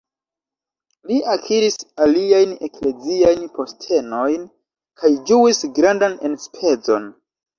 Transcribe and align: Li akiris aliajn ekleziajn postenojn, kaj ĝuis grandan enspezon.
Li 1.09 1.17
akiris 1.33 1.75
aliajn 2.05 2.55
ekleziajn 2.69 3.45
postenojn, 3.59 4.49
kaj 5.03 5.11
ĝuis 5.31 5.63
grandan 5.79 6.19
enspezon. 6.31 7.09